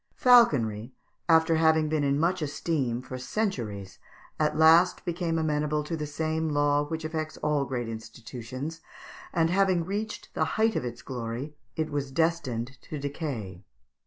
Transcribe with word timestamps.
Falconry, 0.15 0.95
after 1.29 1.57
having 1.57 1.87
been 1.87 2.03
in 2.03 2.19
much 2.19 2.41
esteem 2.41 3.03
for 3.03 3.19
centuries, 3.19 3.99
at 4.39 4.57
last 4.57 5.05
became 5.05 5.37
amenable 5.37 5.83
to 5.83 5.95
the 5.95 6.07
same 6.07 6.49
law 6.49 6.83
which 6.83 7.05
affects 7.05 7.37
all 7.43 7.65
great 7.65 7.87
institutions, 7.87 8.81
and, 9.31 9.51
having 9.51 9.85
reached 9.85 10.33
the 10.33 10.43
height 10.57 10.75
of 10.75 10.83
its 10.83 11.03
glory, 11.03 11.53
it 11.75 11.91
was 11.91 12.09
destined 12.11 12.79
to 12.81 12.97
decay. 12.97 13.63